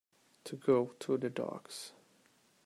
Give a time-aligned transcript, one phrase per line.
[0.45, 1.93] To go to the dogs.